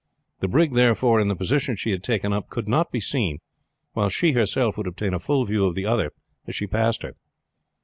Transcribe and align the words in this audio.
The 0.39 0.47
brig, 0.47 0.71
therefore, 0.73 1.19
in 1.21 1.27
the 1.27 1.35
position 1.35 1.75
she 1.75 1.91
had 1.91 2.01
taken 2.03 2.33
up 2.33 2.49
could 2.49 2.67
not 2.67 2.91
be 2.91 2.99
seen, 2.99 3.37
while 3.93 4.09
she 4.09 4.31
herself 4.31 4.75
would 4.75 4.87
obtain 4.87 5.13
a 5.13 5.19
full 5.19 5.45
view 5.45 5.67
of 5.67 5.75
the 5.75 5.85
other 5.85 6.11
as 6.47 6.55
she 6.55 6.65
passed 6.65 7.03
her. 7.03 7.13